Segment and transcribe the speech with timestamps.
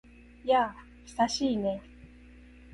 [0.43, 0.75] やあ、
[1.05, 1.79] 久しいね。